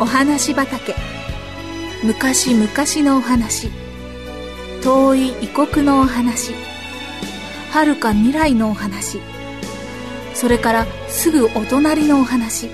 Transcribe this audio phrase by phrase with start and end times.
[0.00, 0.94] お話畑。
[2.02, 2.66] 昔々
[3.06, 3.68] のお話。
[4.82, 6.54] 遠い異国のお話。
[7.70, 9.20] 遥か未来のお話。
[10.32, 12.70] それからすぐお隣のお話。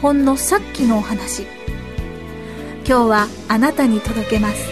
[0.00, 1.42] ほんのさっきのお話。
[2.86, 4.68] 今日はあなたに届けます。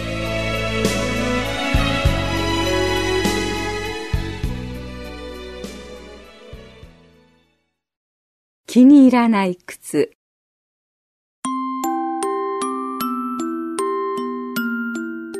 [8.67, 10.17] 気に入らない靴。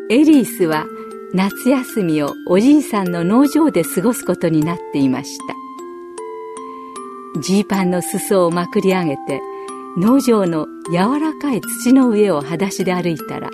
[0.09, 0.85] エリースは
[1.33, 5.37] 夏休みをおじいさんの農場で過ごすことになっていまし
[7.35, 7.41] た。
[7.41, 9.41] ジーパンの裾をまくり上げて
[9.97, 13.49] 農場の柔らかい土の上を裸足で歩いたら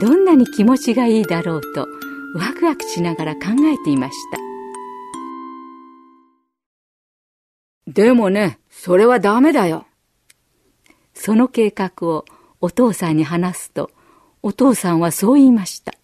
[0.00, 1.86] どんなに気持ちがいいだろうと
[2.34, 4.38] ワクワクしながら考えていました。
[7.92, 9.86] でもねそれはダメだよ。
[11.14, 12.24] その計画を
[12.60, 13.92] お父さんに話すと
[14.42, 15.94] お父さんはそう言いました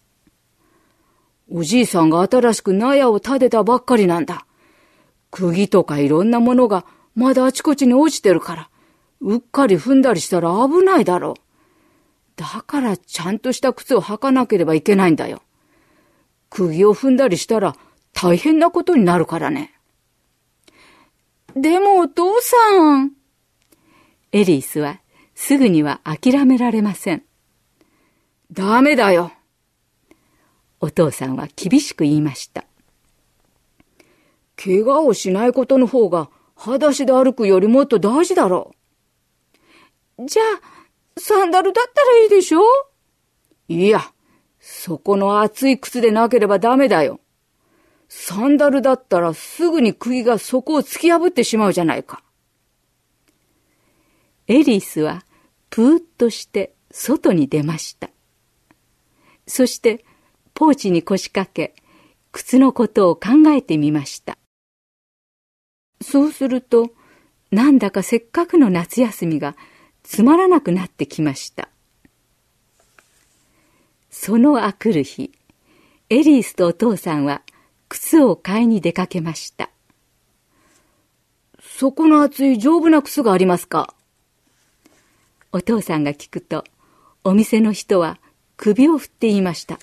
[1.50, 4.46] おじいさんが新しく納屋を建てたばっかりなんだ。
[5.30, 8.70] 釘とかいろんなものがまだあちこちに落ちてるから、
[9.20, 11.40] うっかり踏んだりしたら危ないだろう。
[12.36, 15.42] だからちゃんとした靴を履かなければいけないんだよ。
[16.50, 17.76] 釘を踏んだりしたら
[18.12, 19.74] 大変なことになるからね。
[21.54, 23.12] でもお父さん。
[24.32, 25.00] エリスは
[25.36, 27.22] すぐには諦められません。
[28.54, 29.32] ダメだよ。
[30.78, 32.64] お父さんは厳しく言いました。
[34.54, 38.72] 怪我をしないことの方が、裸足で歩くよりもっと大事だろ
[40.18, 40.26] う。
[40.26, 42.60] じゃあ、サンダルだったらいいでしょ？
[43.66, 44.12] いや、
[44.60, 47.18] そこの厚い靴でなければダメだよ。
[48.08, 52.22] サンダルだったらすぐに釘がそこを突き破ってしまうじゃないか。
[54.46, 55.24] エリスは
[55.70, 58.10] プーッとして外に出ました。
[59.46, 60.04] そして
[60.54, 61.74] ポーチに腰掛け、
[62.32, 64.38] 靴のことを考えてみました。
[66.00, 66.90] そうすると、
[67.50, 69.56] なんだかせっかくの夏休みが
[70.02, 71.68] つまらなくなってきました。
[74.10, 75.32] そのあくる日、
[76.10, 77.42] エリースとお父さんは
[77.88, 79.70] 靴を買いに出かけました。
[81.62, 83.94] そこの厚い丈夫な靴がありますか？
[85.52, 86.64] お父さんが聞くと、
[87.24, 88.18] お店の人は
[88.56, 89.78] 首を振って言いました。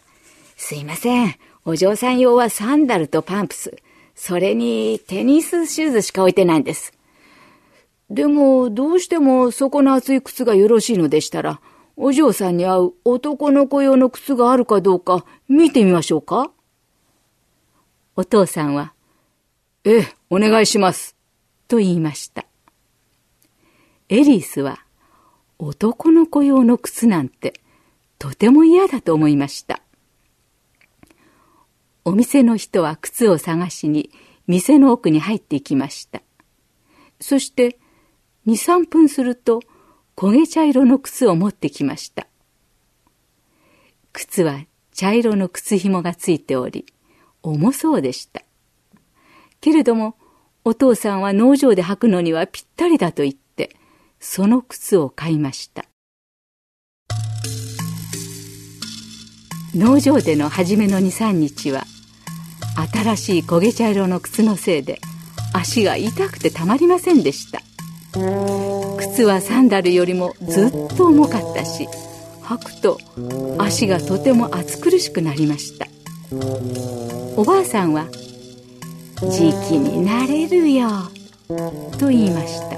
[0.57, 1.35] すいません。
[1.65, 3.75] お嬢さん用はサンダルとパンプス。
[4.15, 6.93] それにテニスシューズしか置いてないんです。
[8.09, 11.61] でも、どうしてもそこの厚い靴がよろしいのでしたら、
[11.95, 16.51] お嬢さんに合う男の子用の靴があるかどうか見てみましょうか
[18.15, 18.93] お父さんは、
[19.83, 21.15] ええ、お願いします。
[21.67, 22.45] と言いました。
[24.09, 24.85] エリースは、
[25.57, 27.53] 男の子用の靴なんて、
[28.21, 29.81] とても嫌だと思いました。
[32.05, 34.11] お店の人は靴を探しに
[34.45, 36.21] 店の奥に入っていきました。
[37.19, 37.79] そして
[38.45, 39.61] 2、3分すると
[40.15, 42.27] 焦げ茶色の靴を持ってきました。
[44.13, 46.85] 靴は茶色の靴紐がついており、
[47.41, 48.43] 重そうでした。
[49.61, 50.15] けれども、
[50.63, 53.75] お父さんは農場で履くのにはぴったりだと言って、
[54.19, 55.85] その靴を買いました。
[59.75, 61.85] 農場での初めの23日は
[62.93, 64.99] 新しい焦げ茶色の靴のせいで
[65.53, 67.61] 足が痛くてたまりませんでした。
[68.97, 71.87] 靴はサンダルよりもずっと重かったし
[72.43, 72.99] 履くと
[73.57, 75.87] 足がとても暑苦しくなりました。
[77.37, 78.07] おばあさんは
[79.21, 80.89] 「時期になれるよ」
[81.97, 82.77] と言いました。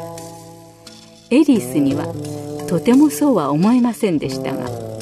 [1.32, 2.06] エリスには
[2.68, 4.93] とてもそうは思えませんでしたが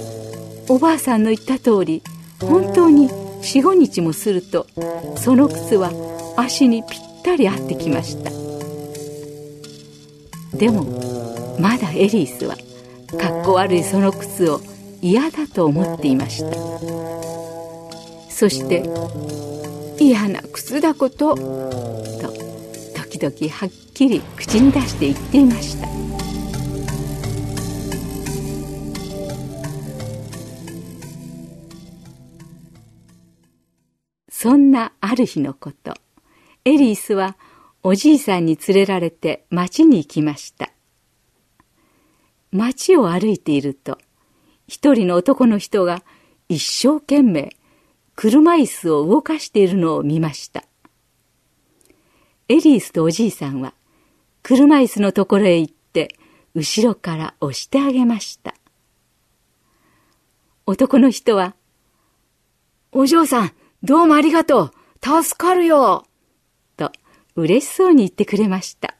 [0.72, 2.02] おばあさんの言った通り
[2.40, 4.68] 本当に45日もすると
[5.18, 5.92] その靴は
[6.38, 8.32] 足にぴったり合ってきました。
[10.58, 10.86] でも
[11.60, 12.56] まだエリースは
[13.20, 14.62] かっこ悪いその靴を
[15.02, 16.56] 嫌だと思っていました。
[18.30, 18.86] そして
[20.00, 21.42] 嫌な靴だことと
[22.96, 26.21] 時々はっきり口に出して言っていました。
[34.42, 35.94] そんなある日のこと、
[36.66, 37.38] エリースは
[37.84, 40.72] おじいさんに連れられて町に行きました。
[42.52, 44.00] 町を歩いていると、
[44.68, 46.02] 一人の男の人が
[46.50, 47.56] 一生懸命
[48.16, 50.64] 車椅子を動かしているのを見ました。
[52.50, 53.76] エリースとおじいさんは
[54.42, 56.16] 車椅子のところへ行って
[56.56, 58.56] 後ろから押してあげました。
[60.66, 61.54] 男の人は、
[62.92, 63.52] お嬢さん、
[63.84, 64.72] どうもありがとう。
[65.04, 66.06] 助かるよ。
[66.78, 66.92] と、
[67.36, 68.96] 嬉しそうに言ってくれました。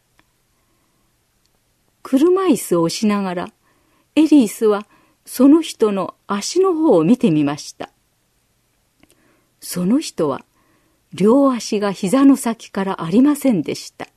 [2.02, 3.54] 車椅子を押しながら、
[4.16, 4.88] エリースは
[5.24, 7.92] その人の足の方を見てみました。
[9.60, 10.44] その人は、
[11.14, 14.08] 両足が膝の先からありませんでした。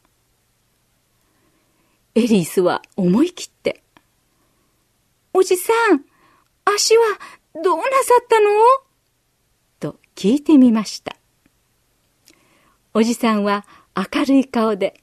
[2.15, 3.83] エリースは思い切って、
[5.35, 6.07] おじさん、
[6.65, 7.03] 足は
[7.63, 7.91] どうなさ
[8.23, 8.84] ったの？
[10.15, 11.17] 聞いてみました。
[12.93, 13.67] おじさんは
[13.97, 15.01] 明るい顔で、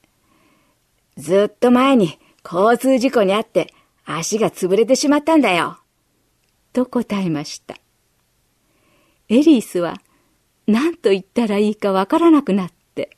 [1.18, 3.74] ずっと前に交通事故にあって
[4.06, 5.78] 足が潰れてしまったんだよ。
[6.74, 7.76] と答えました。
[9.30, 10.02] エリースは
[10.68, 13.18] 何と言ったらいいかわからなくなって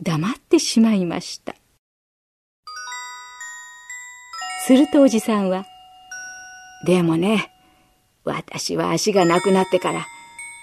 [0.00, 1.54] 黙ってしまいました。
[4.64, 5.66] するとおじさんは、
[6.86, 7.52] でもね、
[8.24, 10.06] 私は足がなくなってから、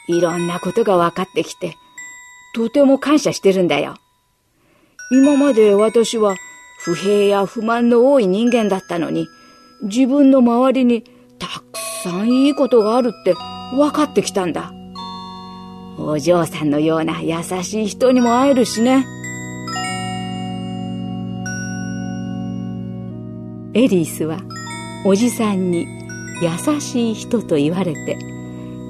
[0.09, 1.77] いろんなことが分かってきて、
[2.55, 3.95] とても感謝してるんだよ。
[5.11, 6.35] 今まで私は
[6.79, 9.27] 不平や不満の多い人間だったのに、
[9.83, 11.03] 自分の周りに
[11.37, 13.35] たくさんいいことがあるって
[13.75, 14.73] 分かってきたんだ。
[15.99, 19.05] お嬢さんのような優しい人にも会えるしね。
[23.75, 24.39] エリースは
[25.05, 25.85] おじさんに
[26.41, 28.17] 優しい人と言われて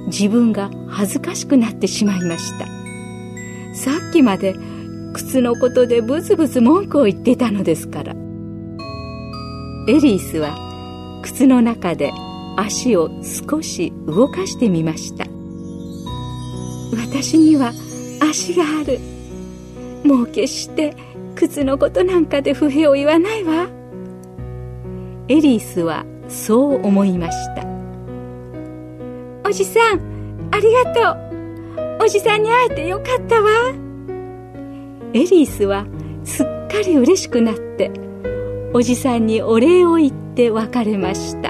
[0.09, 2.65] 自分が恥ずかしくなってしまいました。
[3.73, 4.55] さっきまで
[5.13, 8.13] 靴のことでブツブツ文句を言ってたのですから。
[9.87, 10.55] エリースは
[11.23, 12.11] 靴の中で
[12.57, 15.25] 足を少し動かしてみました。
[16.95, 17.71] 私には
[18.19, 18.99] 足がある。
[20.03, 20.95] もう決して
[21.35, 23.69] 靴のことなんかで不平を言わないわ。
[25.27, 27.68] エリースはそう思いました。
[29.49, 31.01] おじさんありがと
[32.01, 32.03] う。
[32.03, 33.49] おじさんに会えてよかったわ。
[35.15, 35.87] エリースは
[36.23, 37.89] すっかり嬉しくなって
[38.75, 41.48] おじさんにお礼を言って別れました。